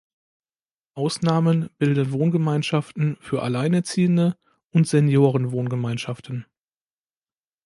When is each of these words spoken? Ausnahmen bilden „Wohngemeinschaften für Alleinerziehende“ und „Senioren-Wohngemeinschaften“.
Ausnahmen 0.95 1.69
bilden 1.77 2.11
„Wohngemeinschaften 2.11 3.17
für 3.19 3.43
Alleinerziehende“ 3.43 4.35
und 4.71 4.87
„Senioren-Wohngemeinschaften“. 4.87 6.47